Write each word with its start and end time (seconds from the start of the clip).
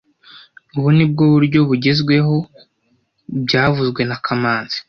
Ubu 0.75 0.89
ni 0.95 1.05
bwo 1.11 1.23
buryo 1.33 1.59
bugezweho 1.69 2.35
byavuzwe 3.45 4.01
na 4.09 4.17
kamanzi 4.25 4.77